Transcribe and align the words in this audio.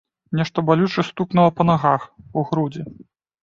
Нешта 0.37 0.63
балюча 0.69 1.03
стукнула 1.09 1.53
па 1.61 1.69
нагах, 1.71 2.09
у 2.37 2.47
грудзі. 2.51 2.81